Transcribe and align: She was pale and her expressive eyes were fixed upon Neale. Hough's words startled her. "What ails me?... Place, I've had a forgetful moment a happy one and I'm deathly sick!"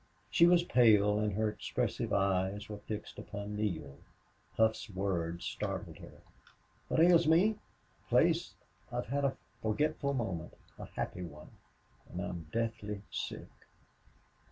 She 0.31 0.47
was 0.47 0.63
pale 0.63 1.19
and 1.19 1.31
her 1.33 1.47
expressive 1.47 2.11
eyes 2.11 2.69
were 2.69 2.79
fixed 2.79 3.19
upon 3.19 3.55
Neale. 3.55 3.99
Hough's 4.57 4.89
words 4.89 5.45
startled 5.45 5.99
her. 5.99 6.23
"What 6.87 6.99
ails 6.99 7.27
me?... 7.27 7.59
Place, 8.09 8.55
I've 8.91 9.05
had 9.09 9.25
a 9.25 9.37
forgetful 9.61 10.15
moment 10.15 10.55
a 10.79 10.85
happy 10.85 11.21
one 11.21 11.51
and 12.09 12.19
I'm 12.19 12.47
deathly 12.51 13.03
sick!" 13.11 13.49